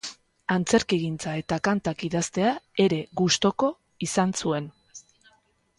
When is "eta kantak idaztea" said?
1.41-2.55